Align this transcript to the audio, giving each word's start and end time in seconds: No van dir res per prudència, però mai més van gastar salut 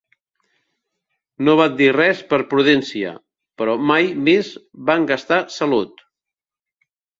No 1.49 1.53
van 1.59 1.75
dir 1.81 1.89
res 1.97 2.23
per 2.31 2.39
prudència, 2.55 3.13
però 3.63 3.77
mai 3.93 4.11
més 4.31 4.51
van 4.91 5.09
gastar 5.15 5.41
salut 5.61 6.05